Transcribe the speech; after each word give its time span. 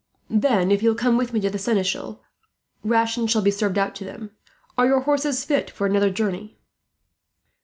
Then, 0.31 0.71
if 0.71 0.81
you 0.81 0.89
will 0.89 0.95
come 0.95 1.15
with 1.15 1.31
me 1.31 1.39
to 1.41 1.51
the 1.51 1.59
seneschal, 1.59 2.23
rations 2.83 3.29
shall 3.29 3.43
be 3.43 3.51
served 3.51 3.77
out 3.77 3.93
to 3.97 4.03
them. 4.03 4.31
Are 4.75 4.87
your 4.87 5.01
horses 5.01 5.45
fit 5.45 5.69
for 5.69 5.85
another 5.85 6.09
journey?" 6.09 6.57